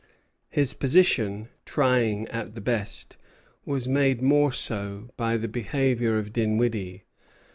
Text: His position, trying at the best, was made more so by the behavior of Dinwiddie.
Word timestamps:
His 0.49 0.73
position, 0.73 1.49
trying 1.63 2.27
at 2.29 2.55
the 2.55 2.59
best, 2.59 3.17
was 3.65 3.87
made 3.87 4.19
more 4.19 4.51
so 4.51 5.11
by 5.15 5.37
the 5.37 5.47
behavior 5.47 6.17
of 6.17 6.33
Dinwiddie. 6.33 7.03